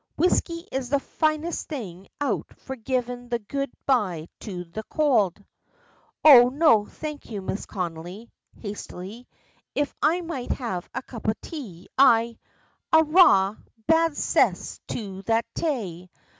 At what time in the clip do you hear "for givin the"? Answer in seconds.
2.57-3.37